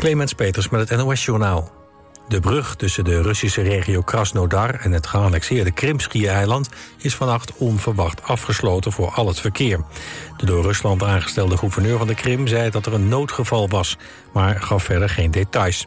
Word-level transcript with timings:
Clemens 0.00 0.32
Peters 0.32 0.68
met 0.68 0.88
het 0.88 0.98
NOS-journaal. 0.98 1.72
De 2.28 2.40
brug 2.40 2.76
tussen 2.76 3.04
de 3.04 3.22
Russische 3.22 3.62
regio 3.62 4.00
Krasnodar 4.00 4.74
en 4.74 4.92
het 4.92 5.06
geannexeerde 5.06 5.70
Krimski-eiland 5.70 6.68
is 6.98 7.14
vannacht 7.14 7.56
onverwacht 7.56 8.22
afgesloten 8.22 8.92
voor 8.92 9.10
al 9.10 9.26
het 9.26 9.40
verkeer. 9.40 9.80
De 10.36 10.46
door 10.46 10.62
Rusland 10.62 11.02
aangestelde 11.02 11.56
gouverneur 11.56 11.98
van 11.98 12.06
de 12.06 12.14
Krim 12.14 12.46
zei 12.46 12.70
dat 12.70 12.86
er 12.86 12.92
een 12.92 13.08
noodgeval 13.08 13.68
was, 13.68 13.96
maar 14.32 14.62
gaf 14.62 14.82
verder 14.82 15.08
geen 15.08 15.30
details. 15.30 15.86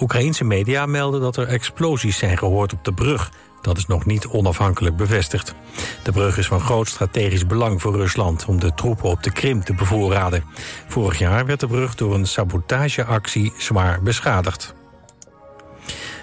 Oekraïense 0.00 0.44
media 0.44 0.86
melden 0.86 1.20
dat 1.20 1.36
er 1.36 1.48
explosies 1.48 2.18
zijn 2.18 2.38
gehoord 2.38 2.72
op 2.72 2.84
de 2.84 2.92
brug. 2.92 3.30
Dat 3.64 3.76
is 3.76 3.86
nog 3.86 4.04
niet 4.04 4.26
onafhankelijk 4.26 4.96
bevestigd. 4.96 5.54
De 6.02 6.12
brug 6.12 6.38
is 6.38 6.46
van 6.46 6.60
groot 6.60 6.88
strategisch 6.88 7.46
belang 7.46 7.82
voor 7.82 7.96
Rusland... 7.96 8.44
om 8.44 8.60
de 8.60 8.74
troepen 8.74 9.10
op 9.10 9.22
de 9.22 9.32
Krim 9.32 9.64
te 9.64 9.74
bevoorraden. 9.74 10.44
Vorig 10.88 11.18
jaar 11.18 11.46
werd 11.46 11.60
de 11.60 11.66
brug 11.66 11.94
door 11.94 12.14
een 12.14 12.26
sabotageactie 12.26 13.52
zwaar 13.58 14.02
beschadigd. 14.02 14.74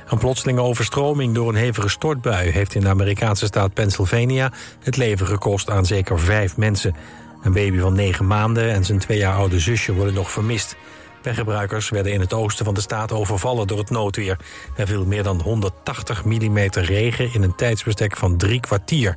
Een 0.08 0.18
plotselinge 0.18 0.62
overstroming 0.62 1.36
door 1.36 1.50
een 1.50 1.56
hevige 1.56 1.90
stortbui... 1.90 2.50
heeft 2.50 2.76
in 2.76 2.82
de 2.82 2.90
Amerikaanse 2.90 3.46
staat 3.46 3.74
Pennsylvania 3.74 4.52
het 4.80 4.98
leven 4.98 5.28
gekost 5.28 5.70
aan 5.70 5.86
zeker 5.86 6.20
vijf 6.20 6.58
mensen. 6.58 6.96
Een 7.44 7.54
baby 7.54 7.80
van 7.80 7.94
negen 7.94 8.28
maanden 8.28 8.72
en 8.72 8.86
zijn 8.86 9.00
twee 9.00 9.18
jaar 9.18 9.36
oude 9.36 9.60
zusje 9.60 9.94
worden 9.94 10.14
nog 10.14 10.32
vermist. 10.32 10.76
Weggebruikers 11.22 11.90
werden 11.90 12.12
in 12.12 12.20
het 12.20 12.34
oosten 12.34 12.66
van 12.66 12.74
de 12.74 12.82
staat 12.82 13.12
overvallen 13.12 13.68
door 13.68 13.78
het 13.78 13.90
noodweer. 13.90 14.38
Er 14.76 14.88
viel 14.88 15.06
meer 15.06 15.24
dan 15.24 15.42
180 15.42 16.26
mm 16.26 16.58
regen 16.72 17.34
in 17.34 17.44
een 17.44 17.56
tijdsbestek 17.56 18.18
van 18.18 18.38
drie 18.38 18.60
kwartier. 18.60 19.16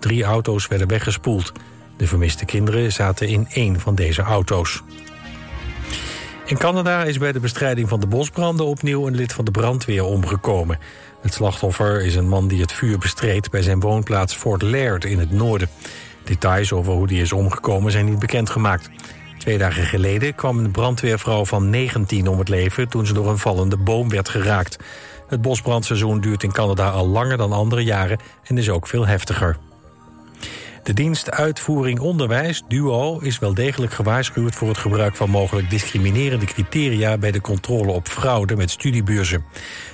Drie 0.00 0.24
auto's 0.24 0.66
werden 0.66 0.88
weggespoeld. 0.88 1.52
De 1.96 2.06
vermiste 2.06 2.44
kinderen 2.44 2.92
zaten 2.92 3.28
in 3.28 3.46
één 3.50 3.80
van 3.80 3.94
deze 3.94 4.22
auto's. 4.22 4.82
In 6.44 6.58
Canada 6.58 7.04
is 7.04 7.18
bij 7.18 7.32
de 7.32 7.40
bestrijding 7.40 7.88
van 7.88 8.00
de 8.00 8.06
bosbranden 8.06 8.66
opnieuw 8.66 9.06
een 9.06 9.14
lid 9.14 9.32
van 9.32 9.44
de 9.44 9.50
brandweer 9.50 10.04
omgekomen. 10.04 10.78
Het 11.22 11.34
slachtoffer 11.34 12.04
is 12.04 12.14
een 12.14 12.28
man 12.28 12.48
die 12.48 12.60
het 12.60 12.72
vuur 12.72 12.98
bestreed 12.98 13.50
bij 13.50 13.62
zijn 13.62 13.80
woonplaats 13.80 14.34
Fort 14.34 14.62
Laird 14.62 15.04
in 15.04 15.18
het 15.18 15.30
noorden. 15.30 15.68
Details 16.24 16.72
over 16.72 16.92
hoe 16.92 17.06
die 17.06 17.20
is 17.20 17.32
omgekomen 17.32 17.92
zijn 17.92 18.04
niet 18.04 18.18
bekendgemaakt. 18.18 18.90
Twee 19.44 19.58
dagen 19.58 19.84
geleden 19.84 20.34
kwam 20.34 20.58
een 20.58 20.70
brandweervrouw 20.70 21.44
van 21.44 21.70
19 21.70 22.28
om 22.28 22.38
het 22.38 22.48
leven... 22.48 22.88
toen 22.88 23.06
ze 23.06 23.12
door 23.12 23.28
een 23.28 23.38
vallende 23.38 23.76
boom 23.76 24.08
werd 24.08 24.28
geraakt. 24.28 24.76
Het 25.28 25.42
bosbrandseizoen 25.42 26.20
duurt 26.20 26.42
in 26.42 26.52
Canada 26.52 26.90
al 26.90 27.08
langer 27.08 27.36
dan 27.36 27.52
andere 27.52 27.84
jaren... 27.84 28.18
en 28.44 28.58
is 28.58 28.70
ook 28.70 28.86
veel 28.86 29.06
heftiger. 29.06 29.56
De 30.84 30.92
dienst 30.92 31.30
Uitvoering 31.30 31.98
Onderwijs, 32.00 32.62
DUO, 32.68 33.18
is 33.18 33.38
wel 33.38 33.54
degelijk 33.54 33.92
gewaarschuwd... 33.92 34.54
voor 34.54 34.68
het 34.68 34.78
gebruik 34.78 35.16
van 35.16 35.30
mogelijk 35.30 35.70
discriminerende 35.70 36.44
criteria... 36.44 37.18
bij 37.18 37.30
de 37.30 37.40
controle 37.40 37.92
op 37.92 38.08
fraude 38.08 38.56
met 38.56 38.70
studiebeurzen. 38.70 39.44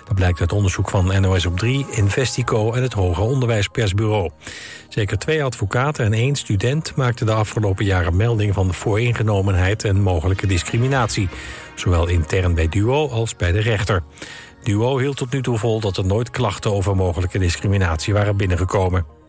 Dat 0.05 0.15
blijkt 0.15 0.41
uit 0.41 0.53
onderzoek 0.53 0.91
van 0.91 1.21
NOS 1.21 1.47
op 1.47 1.59
3, 1.59 1.87
Investico 1.91 2.73
en 2.73 2.83
het 2.83 2.93
Hoger 2.93 3.23
Onderwijspersbureau. 3.23 4.31
Zeker 4.89 5.19
twee 5.19 5.45
advocaten 5.45 6.05
en 6.05 6.13
één 6.13 6.37
student 6.37 6.97
maakten 6.97 7.27
de 7.27 7.33
afgelopen 7.33 7.85
jaren 7.85 8.17
melding 8.17 8.55
van 8.55 8.75
vooringenomenheid 8.75 9.85
en 9.85 10.01
mogelijke 10.01 10.47
discriminatie. 10.47 11.29
Zowel 11.75 12.09
intern 12.09 12.55
bij 12.55 12.69
DUO 12.69 13.09
als 13.09 13.37
bij 13.37 13.53
de 13.53 13.61
rechter. 13.61 14.03
DUO 14.63 14.99
hield 14.99 15.17
tot 15.17 15.33
nu 15.33 15.43
toe 15.43 15.59
vol 15.59 15.81
dat 15.81 15.97
er 15.97 16.07
nooit 16.07 16.31
klachten 16.31 16.73
over 16.73 16.97
mogelijke 16.97 17.39
discriminatie 17.39 18.15
waren 18.15 18.37
binnengekomen. 18.37 19.20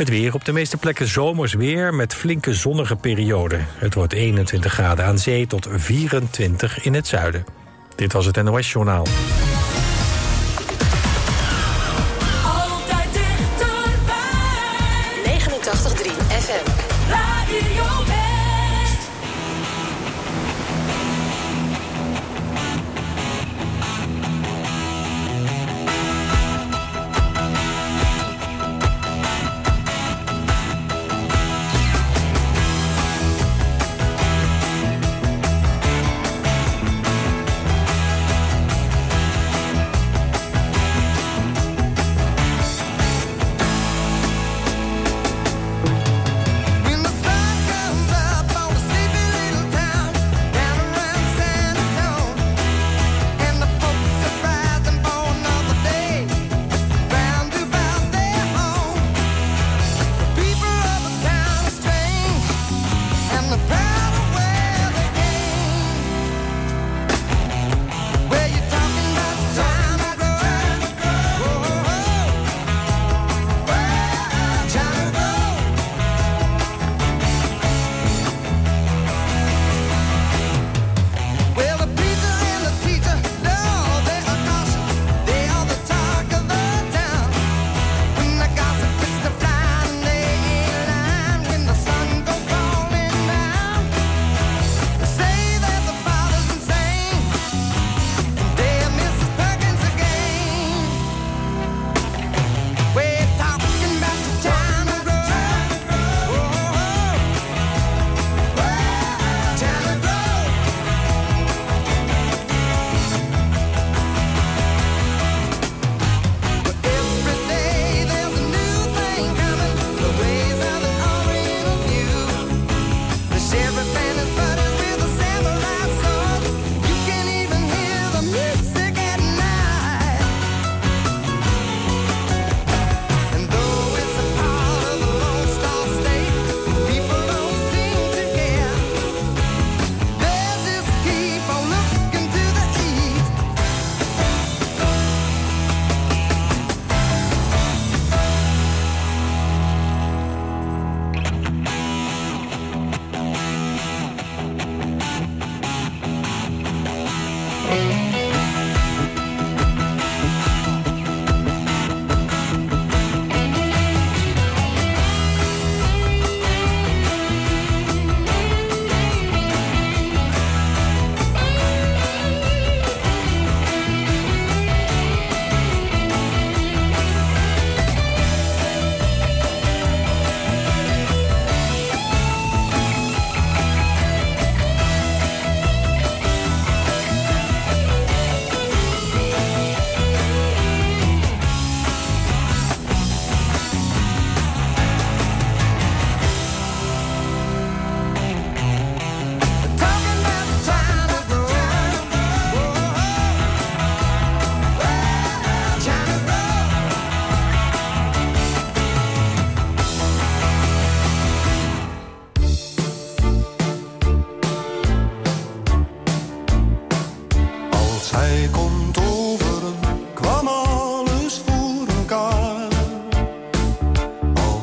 Het 0.00 0.08
weer 0.08 0.34
op 0.34 0.44
de 0.44 0.52
meeste 0.52 0.76
plekken 0.76 1.06
zomers 1.06 1.54
weer 1.54 1.94
met 1.94 2.14
flinke 2.14 2.54
zonnige 2.54 2.96
perioden. 2.96 3.66
Het 3.68 3.94
wordt 3.94 4.12
21 4.12 4.72
graden 4.72 5.04
aan 5.04 5.18
zee 5.18 5.46
tot 5.46 5.68
24 5.70 6.84
in 6.84 6.94
het 6.94 7.06
zuiden. 7.06 7.44
Dit 7.96 8.12
was 8.12 8.26
het 8.26 8.42
NOS 8.42 8.72
Journaal. 8.72 9.06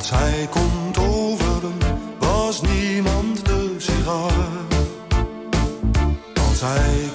Als 0.09 0.19
hij 0.19 0.48
komt 0.50 0.98
overen, 0.98 1.77
was 2.19 2.62
niemand 2.62 3.45
de 3.45 3.75
sigaar. 3.77 4.31
Als 6.48 6.62
hij 6.62 7.06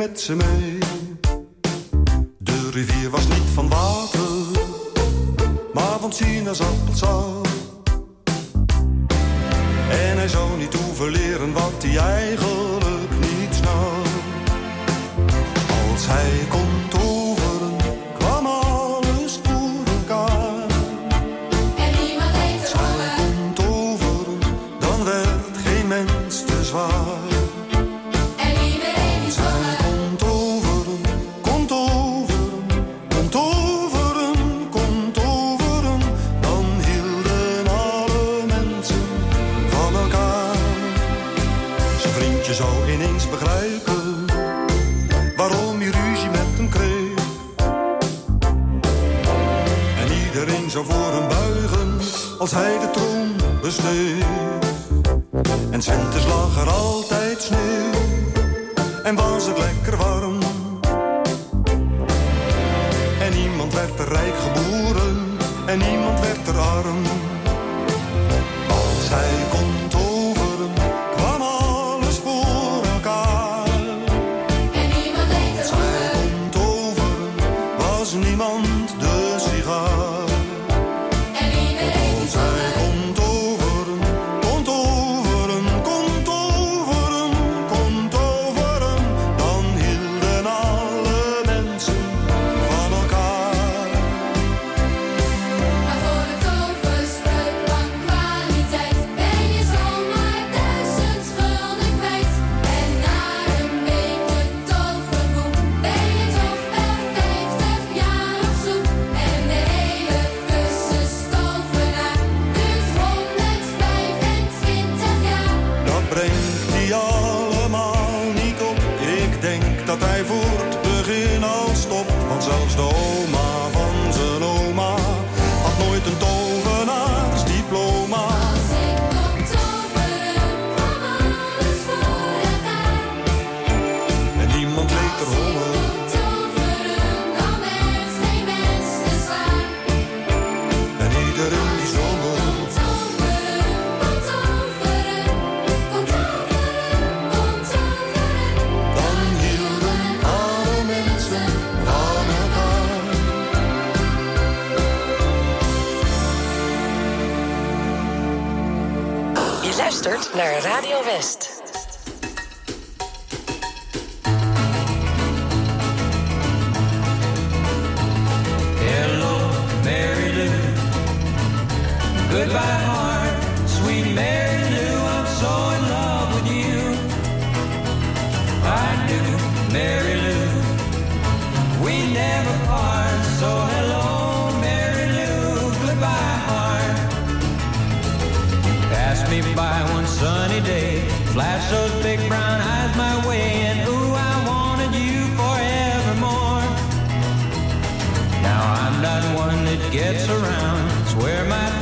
met 0.00 0.20
ze 0.20 0.36
mee. 0.36 0.79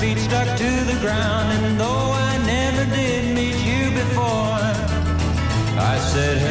feet 0.09 0.19
stuck 0.19 0.49
to 0.57 0.71
the 0.91 0.99
ground, 1.01 1.65
and 1.67 1.79
though 1.79 2.11
I 2.31 2.39
never 2.47 2.85
did 2.97 3.35
meet 3.35 3.59
you 3.71 3.91
before, 3.91 4.61
I 5.93 5.99
said, 6.13 6.48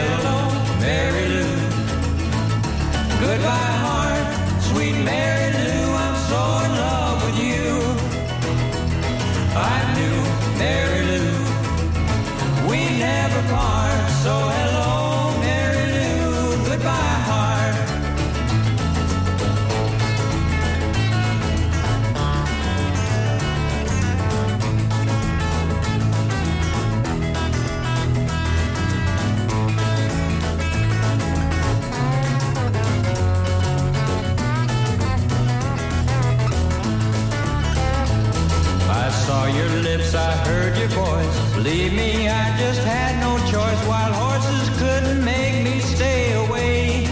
your 40.80 40.90
voice. 40.90 41.56
Believe 41.56 41.94
me, 41.94 42.30
I 42.30 42.58
just 42.58 42.82
had 42.82 43.20
no 43.20 43.38
choice. 43.52 43.82
Wild 43.88 44.14
horses 44.14 44.70
couldn't 44.80 45.24
make 45.24 45.64
me 45.64 45.80
stay 45.80 46.34
away. 46.34 47.06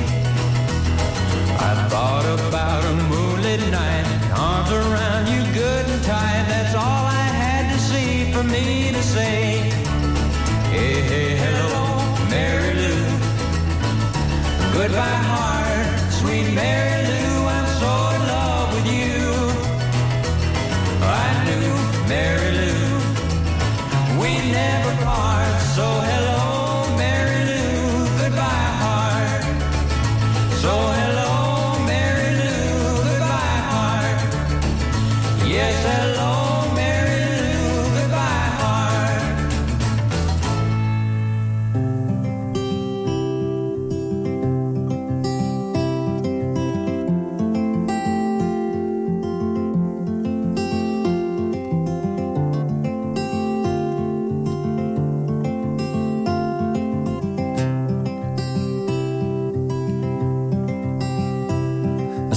I 1.69 1.74
thought 1.89 2.25
about 2.39 2.84
a 2.86 2.95
moonlit 3.12 3.62
night, 3.72 4.05
arms 4.38 4.72
around 4.72 5.27
you 5.34 5.41
good 5.53 5.86
and 5.93 6.03
tight. 6.03 6.45
That's 6.48 6.75
all 6.75 7.05
I 7.24 7.27
had 7.43 7.74
to 7.74 7.79
see 7.79 8.31
for 8.31 8.43
me 8.43 8.91
to 8.91 9.01
say. 9.01 9.72
Hey, 10.75 10.95
hey, 11.12 11.29
hello, 11.43 11.84
Mary 12.29 12.74
Lou. 12.81 13.01
Goodbye, 14.77 15.22
heart, 15.31 16.12
sweet 16.12 16.53
Mary. 16.53 16.85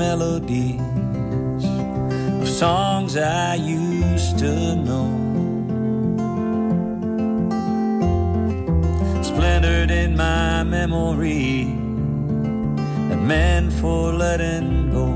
melodies 0.00 0.80
of 2.40 2.48
songs 2.48 3.18
I 3.18 3.56
used 3.56 4.38
to 4.38 4.74
know. 4.86 5.10
Splintered 9.22 9.90
in 9.90 10.16
my 10.16 10.62
memory, 10.62 11.64
that 13.10 13.20
meant 13.32 13.74
for 13.74 14.14
letting 14.14 14.90
go. 14.90 15.08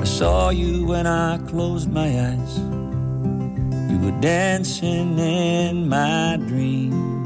I 0.00 0.04
saw 0.04 0.50
you 0.50 0.86
when 0.86 1.06
I 1.06 1.38
closed 1.50 1.88
my 1.88 2.08
eyes. 2.30 2.54
You 3.90 3.96
were 4.04 4.20
dancing 4.20 5.20
in 5.20 5.88
my 5.88 6.36
dream. 6.48 7.25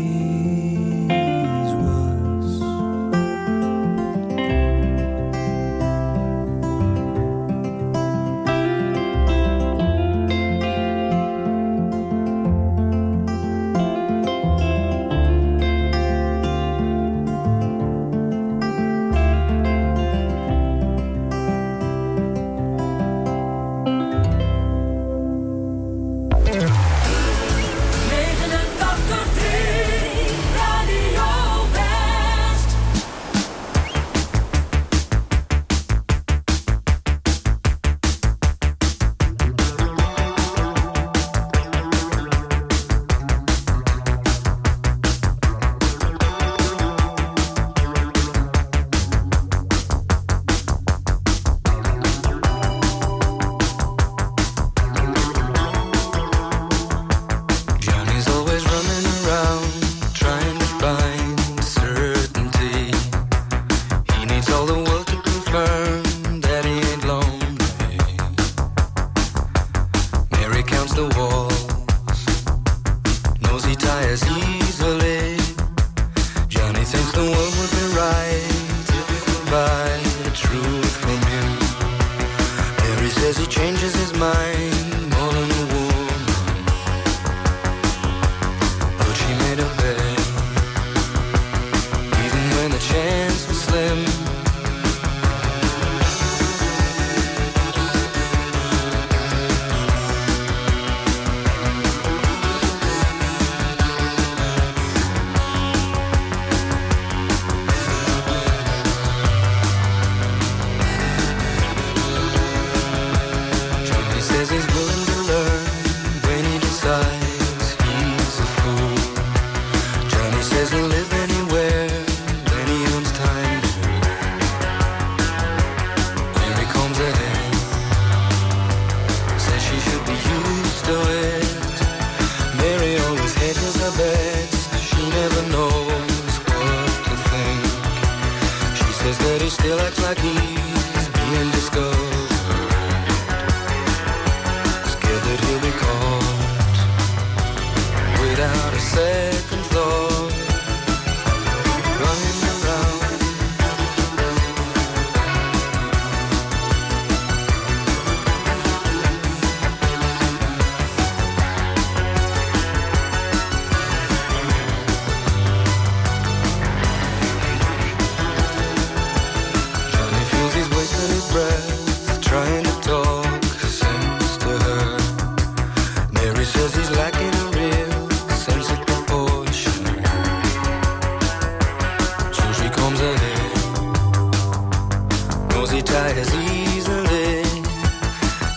he 185.71 185.81
tires 185.81 186.33
easily. 186.35 187.43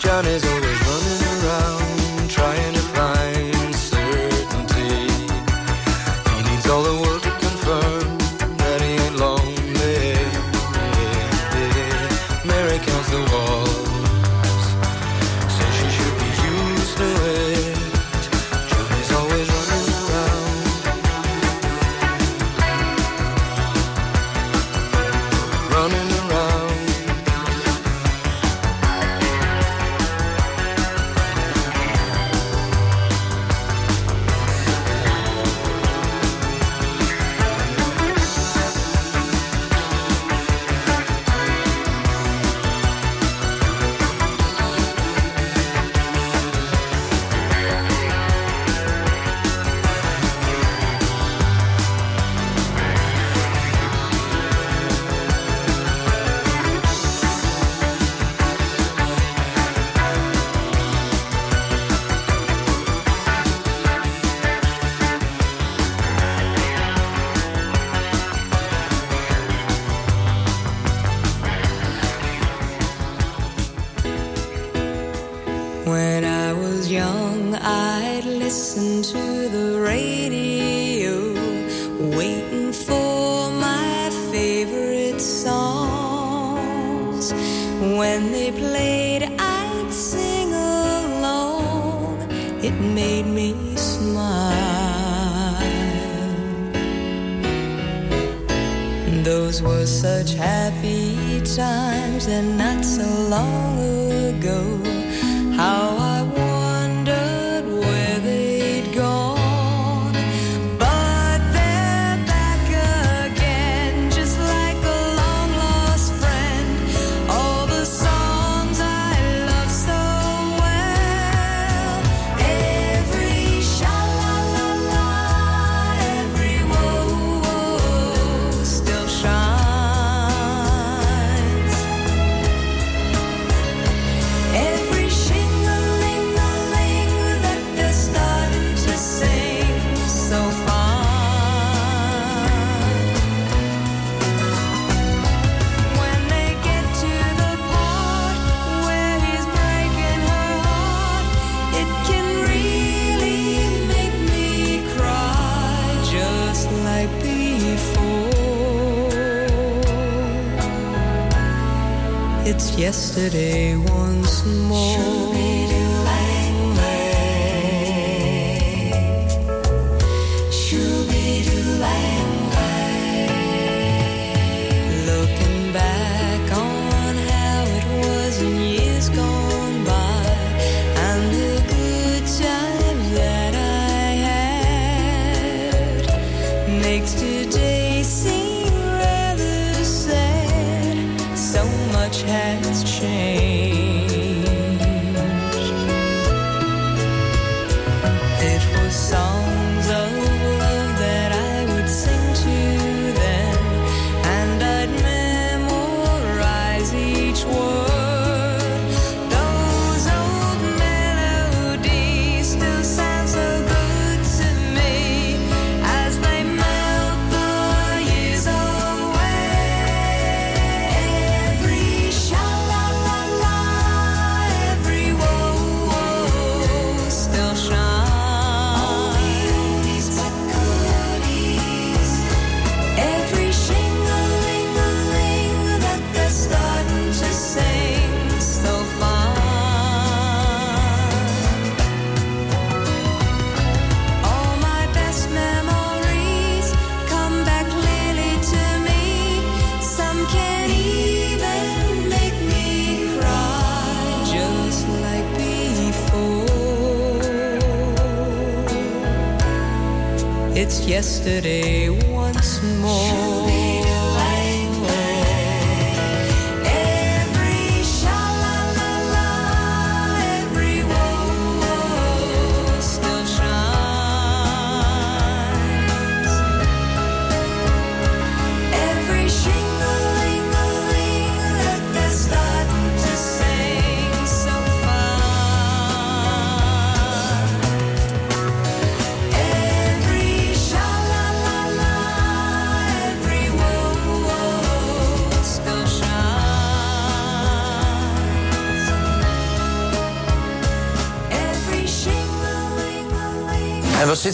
Johnny's 0.01 0.45
always 0.45 0.54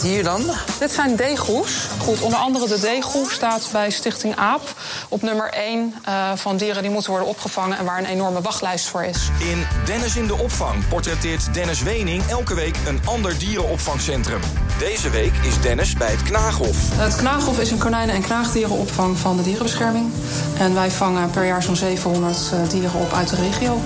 dit 0.02 0.10
hier 0.10 0.24
dan? 0.24 0.42
Dit 0.78 0.92
zijn 0.92 1.16
deegroes. 1.16 1.86
Goed, 1.98 2.20
onder 2.20 2.38
andere 2.38 2.68
de 2.68 2.80
deegroe 2.80 3.30
staat 3.30 3.68
bij 3.72 3.90
Stichting 3.90 4.36
AAP 4.36 4.74
op 5.08 5.22
nummer 5.22 5.50
1 5.52 5.94
eh, 6.04 6.32
van 6.34 6.56
dieren 6.56 6.82
die 6.82 6.90
moeten 6.90 7.10
worden 7.10 7.28
opgevangen 7.28 7.78
en 7.78 7.84
waar 7.84 7.98
een 7.98 8.04
enorme 8.04 8.40
wachtlijst 8.40 8.86
voor 8.86 9.04
is. 9.04 9.30
In 9.38 9.66
Dennis 9.84 10.16
in 10.16 10.26
de 10.26 10.34
Opvang 10.34 10.88
portretteert 10.88 11.54
Dennis 11.54 11.82
Wening 11.82 12.22
elke 12.28 12.54
week 12.54 12.76
een 12.86 13.00
ander 13.04 13.38
dierenopvangcentrum. 13.38 14.40
Deze 14.78 15.10
week 15.10 15.32
is 15.42 15.60
Dennis 15.60 15.94
bij 15.94 16.10
het 16.10 16.22
Knaghof. 16.22 16.76
Het 16.92 17.16
Knaghof 17.16 17.60
is 17.60 17.70
een 17.70 17.78
konijnen- 17.78 18.14
en 18.14 18.22
knaagdierenopvang 18.22 19.18
van 19.18 19.36
de 19.36 19.42
dierenbescherming. 19.42 20.12
En 20.58 20.74
wij 20.74 20.90
vangen 20.90 21.30
per 21.30 21.46
jaar 21.46 21.62
zo'n 21.62 21.76
700 21.76 22.36
eh, 22.52 22.68
dieren 22.68 23.00
op 23.00 23.12
uit 23.12 23.28
de 23.28 23.36
regio. 23.36 23.80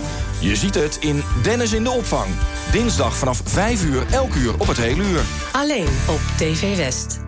Je 0.45 0.57
ziet 0.57 0.75
het 0.75 0.97
in 1.01 1.23
Dennis 1.43 1.73
in 1.73 1.85
de 1.85 1.91
opvang. 1.91 2.27
Dinsdag 2.73 3.17
vanaf 3.17 3.41
5 3.45 3.85
uur, 3.85 4.07
elk 4.11 4.35
uur 4.35 4.53
op 4.59 4.67
het 4.67 4.77
hele 4.77 5.03
uur. 5.03 5.21
Alleen 5.53 5.89
op 6.09 6.21
TV 6.37 6.77
West. 6.77 7.24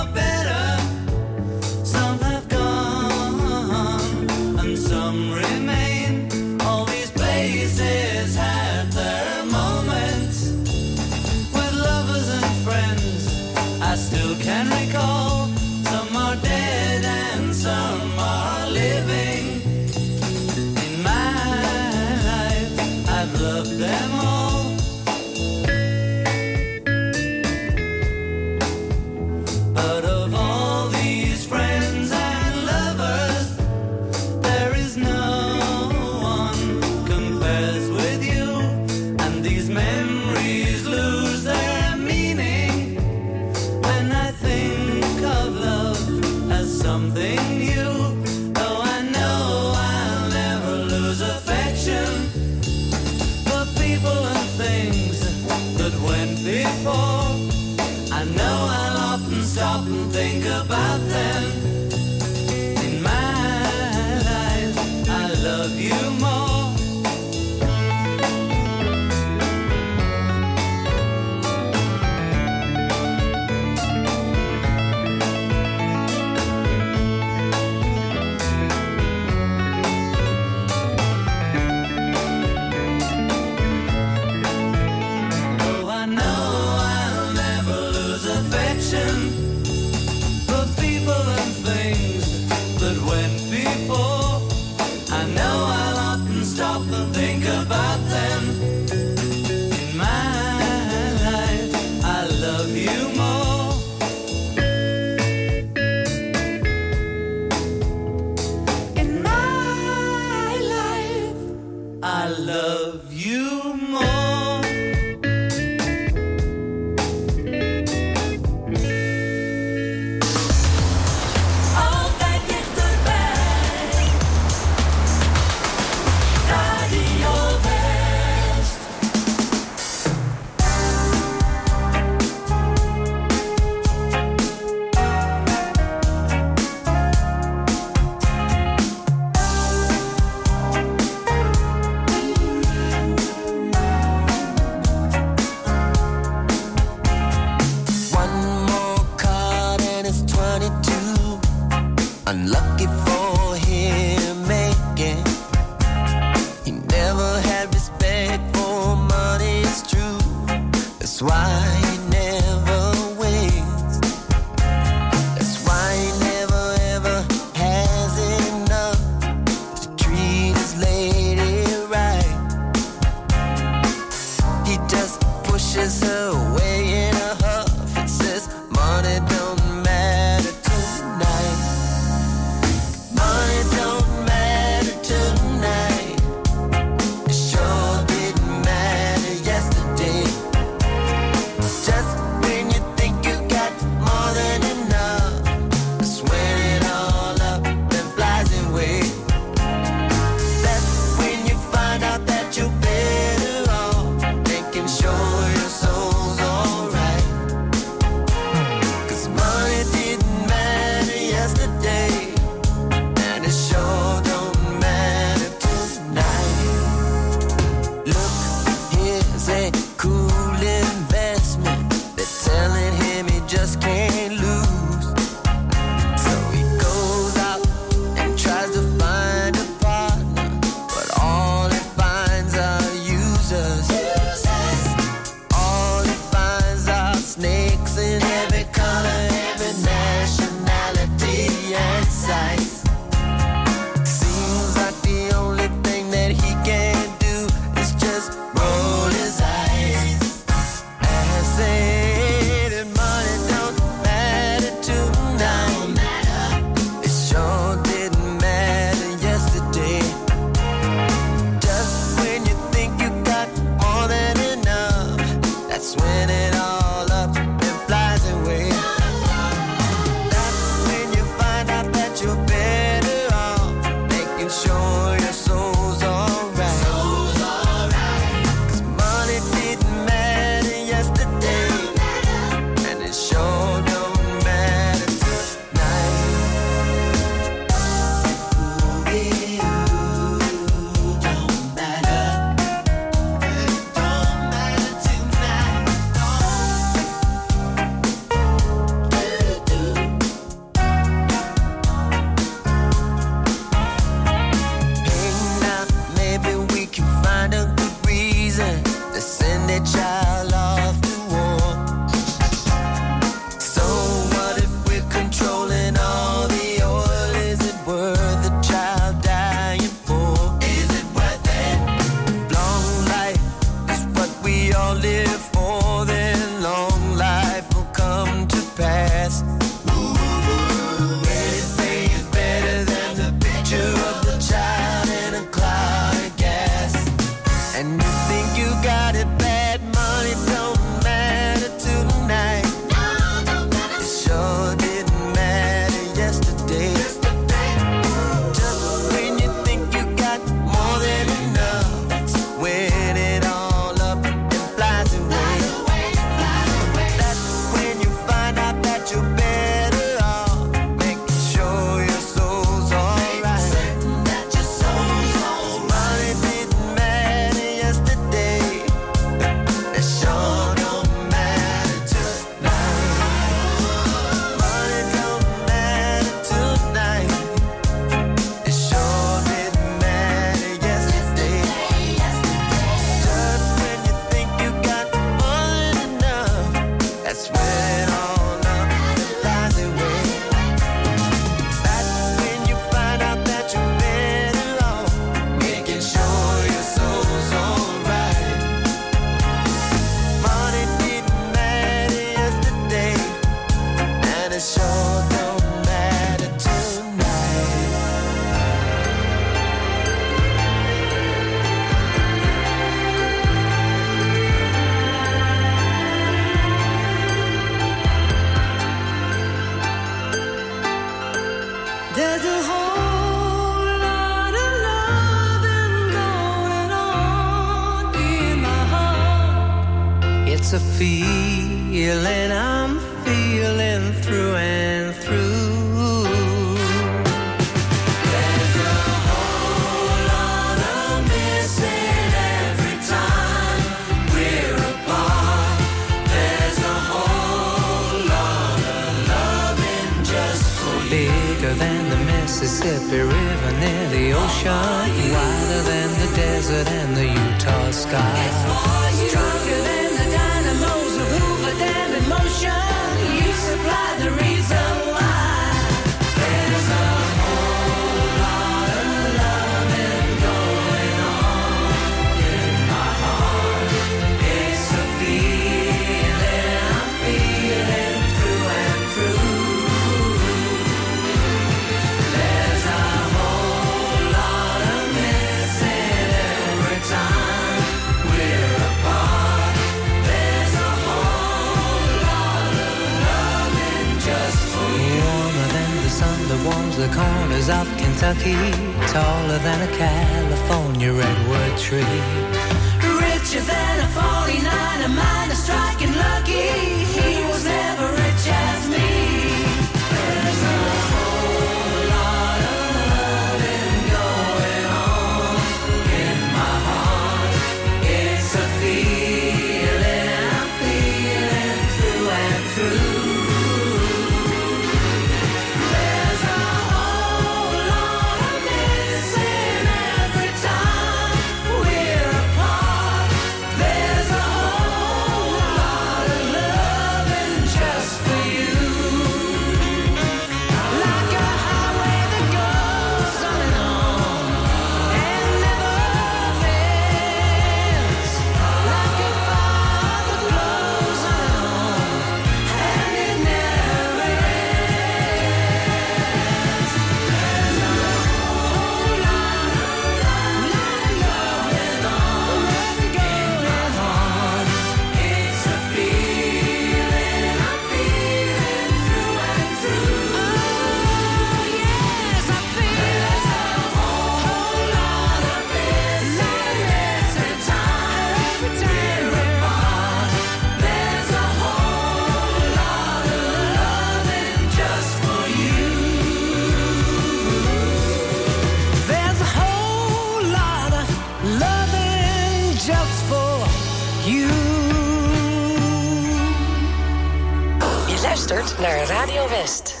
Naar 598.81 599.05
Radio 599.05 599.49
West. 599.49 600.00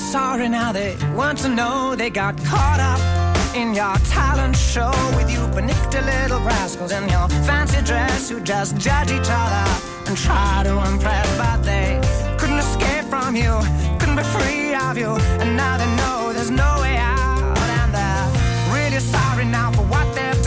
Sorry 0.00 0.48
now 0.48 0.72
they 0.72 0.96
want 1.14 1.38
to 1.38 1.48
know 1.48 1.94
they 1.94 2.10
got 2.10 2.36
caught 2.44 2.80
up 2.80 3.00
in 3.54 3.74
your 3.74 3.94
talent 4.08 4.56
show 4.56 4.90
with 5.16 5.30
you 5.30 5.46
panicked 5.54 5.94
little 5.94 6.40
rascals 6.40 6.92
in 6.92 7.08
your 7.08 7.28
fancy 7.46 7.82
dress 7.82 8.30
who 8.30 8.40
just 8.40 8.76
judge 8.76 9.10
each 9.10 9.30
other 9.30 9.64
and 10.06 10.16
try 10.16 10.62
to 10.64 10.74
impress, 10.90 11.26
but 11.36 11.62
they 11.62 12.00
couldn't 12.38 12.58
escape 12.58 13.04
from 13.04 13.36
you, 13.36 13.52
couldn't 13.98 14.16
be 14.16 14.22
free 14.22 14.74
of 14.74 14.96
you, 14.96 15.10
and 15.40 15.56
now 15.56 15.76
they 15.76 15.90
know 15.96 16.32
there's 16.32 16.50
no 16.50 16.78
way 16.80 16.96
out, 16.96 17.58
and 17.76 17.94
they're 17.94 18.74
really 18.74 19.00
sorry 19.00 19.44
now 19.44 19.70
for 19.72 19.82
what 19.82 20.06
they've 20.14 20.39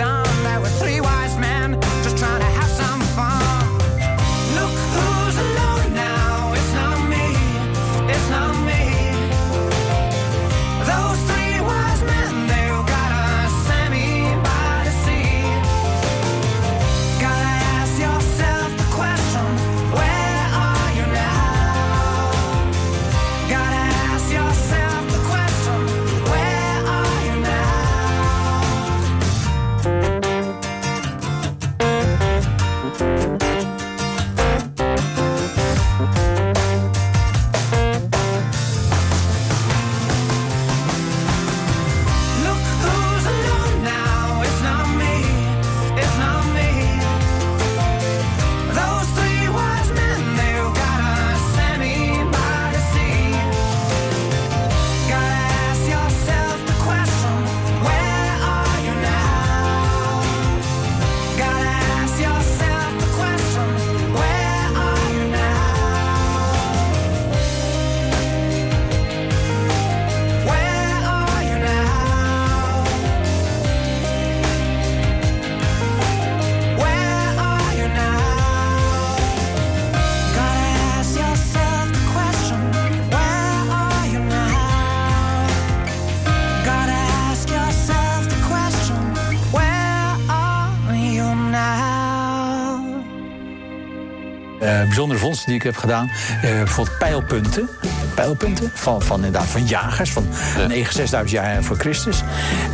bijzondere 94.64 95.20
vondsten 95.20 95.45
die 95.47 95.55
ik 95.55 95.64
heb 95.64 95.78
gedaan. 95.78 96.09
Eh, 96.09 96.41
bijvoorbeeld 96.41 96.97
pijlpunten. 96.97 97.70
Pijlpunten 98.16 98.72
van, 98.74 99.01
van, 99.01 99.16
inderdaad, 99.16 99.49
van 99.49 99.66
jagers 99.66 100.11
van 100.11 100.28
9, 100.68 100.93
6000 100.93 101.30
jaar 101.32 101.64
voor 101.64 101.78
Christus. 101.78 102.22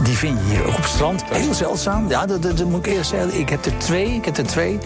Die 0.04 0.18
vind 0.18 0.38
je 0.40 0.46
hier 0.50 0.64
ook 0.66 0.76
op 0.76 0.82
het 0.82 0.90
strand. 0.90 1.24
Heel 1.32 1.54
zeldzaam. 1.54 2.10
Ja, 2.10 2.26
dat, 2.26 2.42
dat, 2.42 2.58
dat 2.58 2.68
moet 2.68 2.86
ik 2.86 2.94
eerst 2.94 3.10
zeggen. 3.10 3.40
Ik 3.40 3.50
heb 3.50 3.66
er 3.66 3.78
twee. 3.78 4.08
Ik 4.16 4.26
heb 4.26 4.38
er 4.38 4.46
twee. 4.46 4.80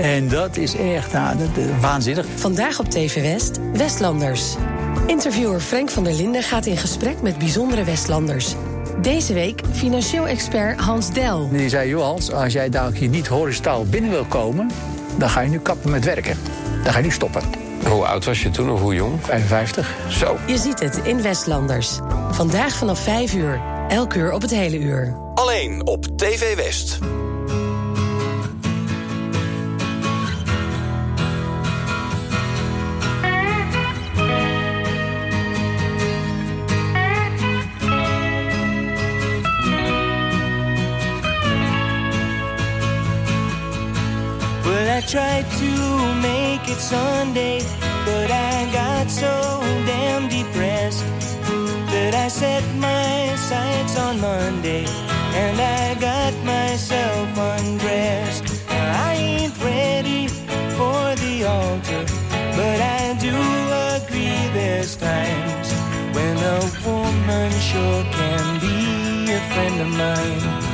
En 0.00 0.28
dat 0.28 0.56
is 0.56 0.76
echt 0.76 1.12
nou, 1.12 1.38
dat, 1.38 1.54
dat- 1.54 1.64
waanzinnig. 1.80 2.26
Vandaag 2.34 2.78
op 2.78 2.90
TV 2.90 3.22
West, 3.22 3.58
Westlanders. 3.72 4.54
Interviewer 5.06 5.60
Frank 5.60 5.90
van 5.90 6.04
der 6.04 6.14
Linden 6.14 6.42
gaat 6.42 6.66
in 6.66 6.76
gesprek 6.76 7.22
met 7.22 7.38
bijzondere 7.38 7.84
Westlanders. 7.84 8.54
Deze 9.02 9.32
week 9.32 9.60
financieel 9.72 10.26
expert 10.28 10.80
Hans 10.80 11.12
Del. 11.12 11.48
Die 11.52 11.68
zei, 11.68 11.88
joh 11.88 12.02
Hans, 12.02 12.32
als 12.32 12.52
jij 12.52 12.68
daar 12.68 12.92
hier 12.92 13.08
niet 13.08 13.26
horizontaal 13.26 13.84
binnen 13.84 14.10
wil 14.10 14.24
komen... 14.24 14.70
dan 15.18 15.28
ga 15.30 15.40
je 15.40 15.48
nu 15.48 15.58
kappen 15.58 15.90
met 15.90 16.04
werken. 16.04 16.38
Dan 16.82 16.92
ga 16.92 16.98
je 16.98 17.04
nu 17.04 17.10
stoppen. 17.10 17.42
Hoe 17.88 18.06
oud 18.06 18.24
was 18.24 18.42
je 18.42 18.50
toen 18.50 18.70
of 18.70 18.80
hoe 18.80 18.94
jong? 18.94 19.12
55. 19.22 19.94
Zo. 20.08 20.36
Je 20.46 20.58
ziet 20.58 20.80
het 20.80 20.96
in 20.96 21.22
Westlanders. 21.22 21.98
Vandaag 22.30 22.76
vanaf 22.76 22.98
5 22.98 23.34
uur. 23.34 23.60
Elk 23.88 24.14
uur 24.14 24.32
op 24.32 24.42
het 24.42 24.50
hele 24.50 24.78
uur. 24.78 25.16
Alleen 25.34 25.86
op 25.86 26.18
TV 26.18 26.56
West. 26.56 26.98
to 45.60 46.14
make 46.22 46.68
it 46.68 46.78
Sunday, 46.78 47.60
but 48.04 48.30
I 48.30 48.70
got 48.72 49.10
so 49.10 49.60
damn 49.86 50.28
depressed 50.28 51.04
that 51.92 52.14
I 52.14 52.28
set 52.28 52.64
my 52.76 53.34
sights 53.36 53.98
on 53.98 54.20
Monday 54.20 54.84
and 55.34 55.60
I 55.60 55.94
got 56.00 56.34
myself 56.44 57.28
undressed. 57.38 58.44
I 58.70 59.14
ain't 59.14 59.56
ready 59.62 60.28
for 60.78 61.02
the 61.24 61.44
altar, 61.44 62.04
but 62.58 62.78
I 63.00 63.16
do 63.20 63.36
agree 63.96 64.40
there's 64.54 64.96
times 64.96 65.68
when 66.16 66.36
a 66.38 66.60
woman 66.86 67.50
sure 67.70 68.04
can 68.18 68.60
be 68.60 69.32
a 69.32 69.40
friend 69.52 69.80
of 69.82 69.88
mine. 69.98 70.65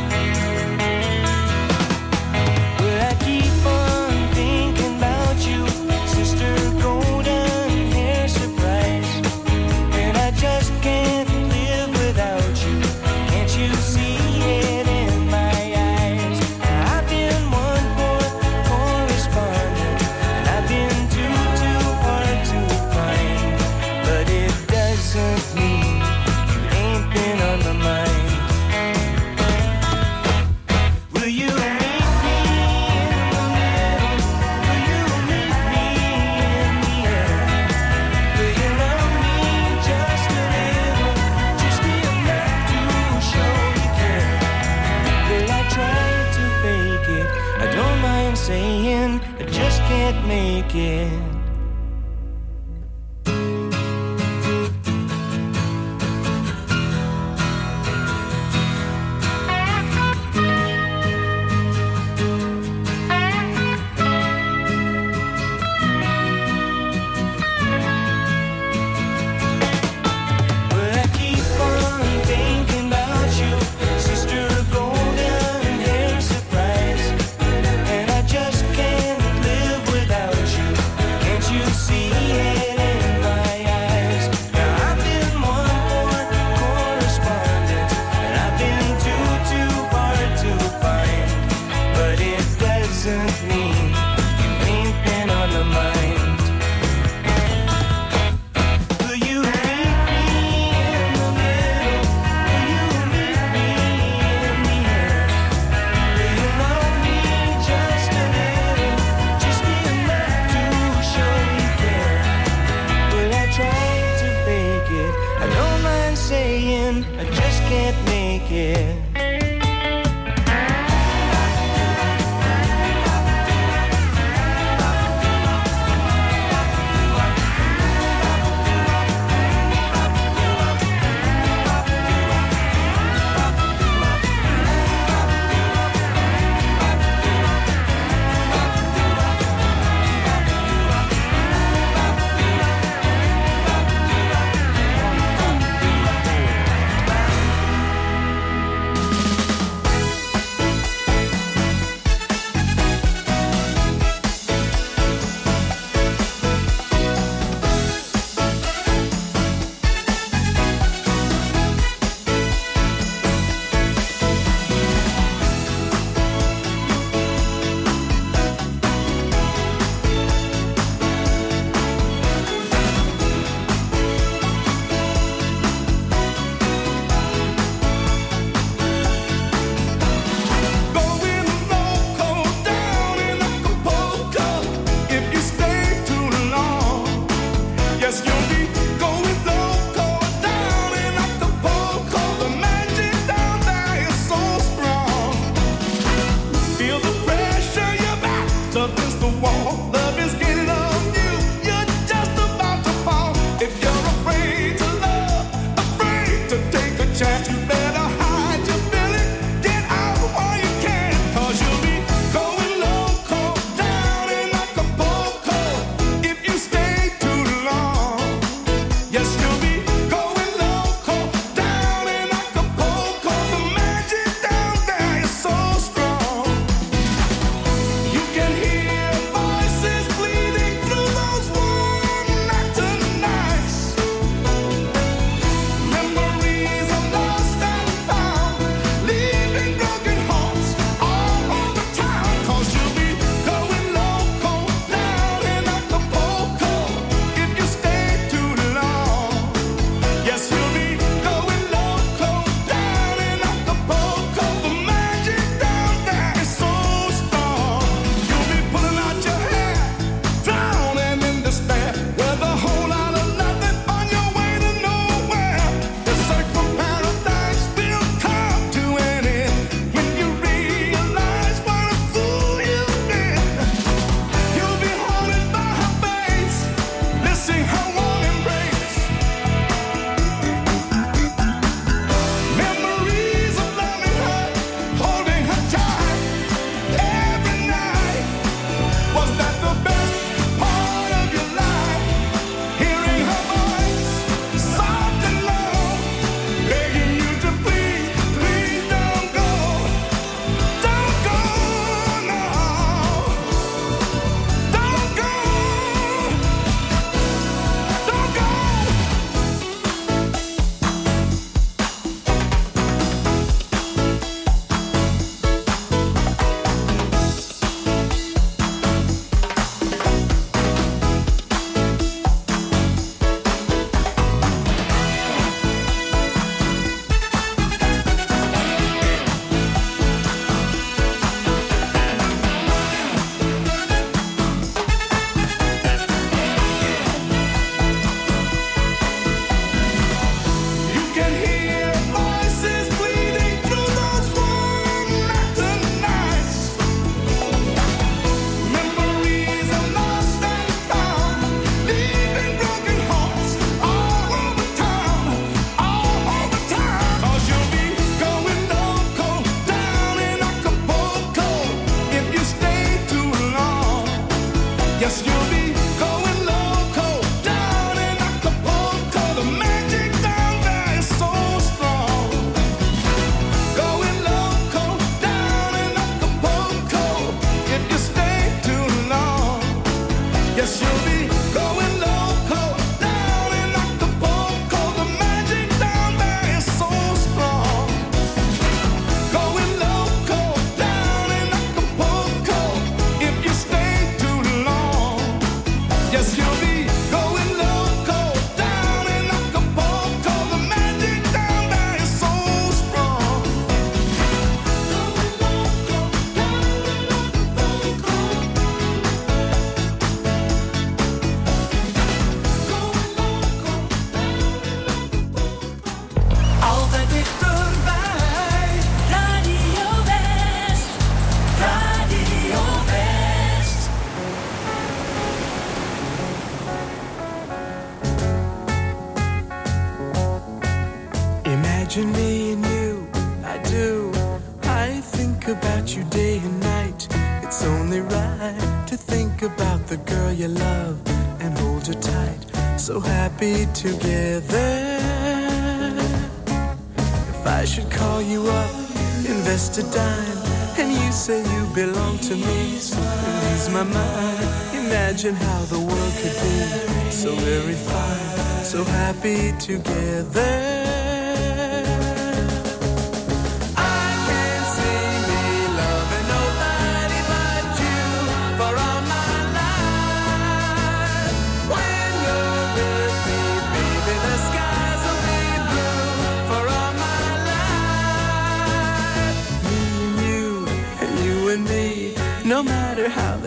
a 449.82 449.90
dime, 449.90 450.38
and 450.78 450.92
you 450.92 451.12
say 451.12 451.40
you 451.54 451.66
belong 451.74 452.18
to 452.18 452.34
me. 452.34 452.78
So 452.78 452.96
please 452.96 453.68
my 453.70 453.82
mind, 453.82 454.48
imagine 454.74 455.34
how 455.34 455.60
the 455.64 455.78
world 455.78 456.14
could 456.20 456.36
be 456.44 457.10
so 457.10 457.34
very 457.34 457.74
fine, 457.74 458.64
so 458.64 458.84
happy 458.84 459.52
together. 459.58 460.71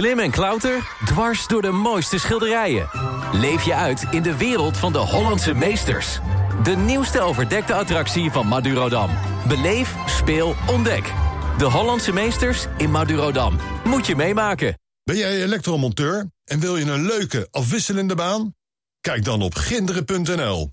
Klim 0.00 0.18
en 0.18 0.30
klauter 0.30 0.88
dwars 1.04 1.46
door 1.46 1.62
de 1.62 1.70
mooiste 1.70 2.18
schilderijen. 2.18 2.88
Leef 3.32 3.64
je 3.64 3.74
uit 3.74 4.06
in 4.10 4.22
de 4.22 4.36
wereld 4.36 4.76
van 4.76 4.92
de 4.92 4.98
Hollandse 4.98 5.54
meesters. 5.54 6.18
De 6.62 6.76
nieuwste 6.76 7.20
overdekte 7.20 7.74
attractie 7.74 8.30
van 8.30 8.46
Madurodam. 8.46 9.10
Beleef, 9.48 9.94
speel, 10.06 10.54
ontdek. 10.68 11.12
De 11.58 11.64
Hollandse 11.64 12.12
meesters 12.12 12.66
in 12.76 12.90
Madurodam. 12.90 13.58
Moet 13.84 14.06
je 14.06 14.16
meemaken. 14.16 14.78
Ben 15.04 15.16
jij 15.16 15.42
elektromonteur 15.42 16.30
en 16.44 16.60
wil 16.60 16.76
je 16.76 16.84
een 16.84 17.06
leuke, 17.06 17.48
afwisselende 17.50 18.14
baan? 18.14 18.54
Kijk 19.00 19.24
dan 19.24 19.42
op 19.42 19.54
ginderen.nl. 19.54 20.70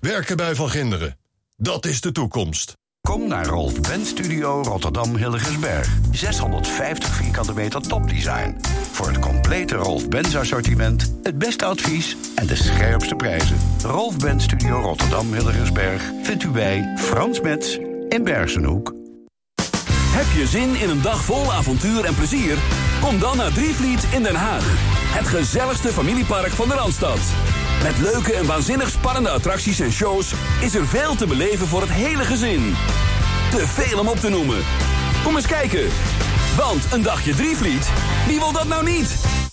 Werken 0.00 0.36
bij 0.36 0.54
Van 0.54 0.70
Ginderen. 0.70 1.18
Dat 1.56 1.86
is 1.86 2.00
de 2.00 2.12
toekomst. 2.12 2.74
Kom 3.08 3.28
naar 3.28 3.46
Rolf 3.46 3.80
Ben 3.80 4.06
Studio 4.06 4.62
Rotterdam 4.62 5.16
Hilligensberg. 5.16 5.88
650 6.10 7.14
vierkante 7.14 7.54
meter 7.54 7.80
topdesign. 7.80 8.56
Voor 8.90 9.06
het 9.06 9.18
complete 9.18 9.74
Rolf 9.74 10.08
Benz 10.08 10.36
assortiment, 10.36 11.14
het 11.22 11.38
beste 11.38 11.64
advies 11.64 12.16
en 12.34 12.46
de 12.46 12.54
scherpste 12.56 13.14
prijzen. 13.14 13.56
Rolf 13.82 14.16
Ben 14.16 14.40
Studio 14.40 14.80
Rotterdam 14.80 15.32
Hilligensberg 15.32 16.02
vindt 16.22 16.42
u 16.42 16.48
bij 16.48 16.94
Frans 16.96 17.40
Metz 17.40 17.78
in 18.08 18.24
Bergenhoek. 18.24 18.94
Heb 19.90 20.26
je 20.36 20.46
zin 20.46 20.74
in 20.74 20.88
een 20.88 21.02
dag 21.02 21.24
vol 21.24 21.52
avontuur 21.52 22.04
en 22.04 22.14
plezier? 22.14 22.56
Kom 23.00 23.18
dan 23.18 23.36
naar 23.36 23.52
Drievliet 23.52 24.06
in 24.12 24.22
Den 24.22 24.36
Haag. 24.36 24.64
Het 25.14 25.26
gezelligste 25.26 25.88
familiepark 25.88 26.50
van 26.50 26.68
de 26.68 26.74
Randstad. 26.74 27.20
Met 27.82 27.98
leuke 27.98 28.32
en 28.32 28.46
waanzinnig 28.46 28.90
spannende 28.90 29.30
attracties 29.30 29.80
en 29.80 29.92
shows... 29.92 30.34
is 30.60 30.74
er 30.74 30.86
veel 30.86 31.14
te 31.14 31.26
beleven 31.26 31.66
voor 31.66 31.80
het 31.80 31.90
hele 31.90 32.24
gezin. 32.24 32.74
Te 33.50 33.66
veel 33.66 33.98
om 33.98 34.08
op 34.08 34.18
te 34.18 34.28
noemen. 34.28 34.58
Kom 35.24 35.36
eens 35.36 35.46
kijken. 35.46 35.88
Want 36.56 36.92
een 36.92 37.02
dagje 37.02 37.34
Drievliet, 37.34 37.90
wie 38.26 38.38
wil 38.38 38.52
dat 38.52 38.68
nou 38.68 38.84
niet? 38.84 39.43